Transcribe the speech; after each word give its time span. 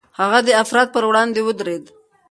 هغه 0.19 0.39
د 0.47 0.49
افراط 0.61 0.87
پر 0.95 1.03
وړاندې 1.07 1.39
ودرېد. 1.43 1.83